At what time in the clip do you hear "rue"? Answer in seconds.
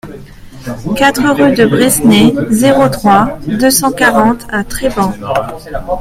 1.35-1.53